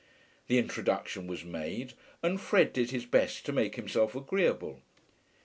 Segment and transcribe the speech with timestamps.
[0.47, 1.93] The introduction was made,
[2.23, 4.81] and Fred did his best to make himself agreeable.